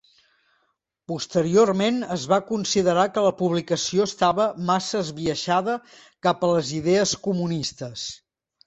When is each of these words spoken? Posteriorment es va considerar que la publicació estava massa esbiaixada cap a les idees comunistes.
Posteriorment 1.11 1.99
es 2.15 2.23
va 2.31 2.39
considerar 2.47 3.05
que 3.19 3.25
la 3.27 3.35
publicació 3.43 4.09
estava 4.13 4.49
massa 4.73 5.05
esbiaixada 5.07 5.79
cap 6.29 6.49
a 6.49 6.53
les 6.57 6.75
idees 6.83 7.17
comunistes. 7.31 8.11